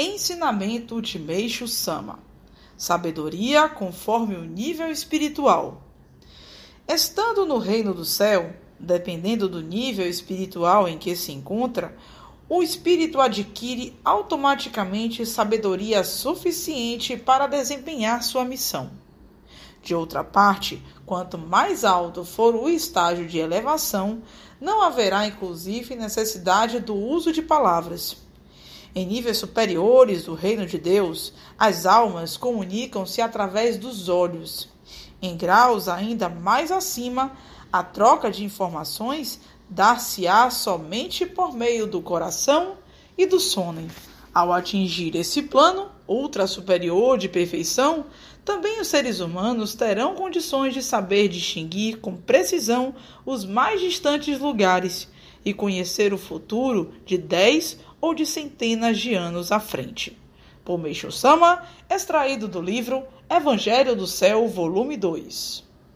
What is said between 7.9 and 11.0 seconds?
do céu, dependendo do nível espiritual em